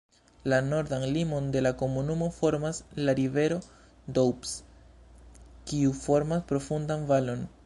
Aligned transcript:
La 0.51 0.59
nordan 0.67 1.03
limon 1.15 1.51
de 1.55 1.61
la 1.65 1.71
komunumo 1.81 2.29
formas 2.39 2.79
la 3.03 3.15
rivero 3.21 3.61
Doubs, 4.19 4.57
kiu 5.73 5.97
formas 6.09 6.47
profundan 6.53 7.11
valon. 7.13 7.51